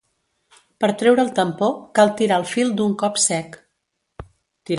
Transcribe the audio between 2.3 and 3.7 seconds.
el fil d'un cop sec.